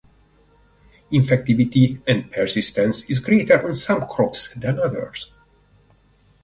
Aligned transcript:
Infectivity 1.11 2.01
and 2.07 2.31
persistence 2.31 3.03
is 3.03 3.19
greater 3.19 3.63
on 3.67 3.75
some 3.75 4.07
crops 4.07 4.49
than 4.55 4.79
others. 4.79 5.29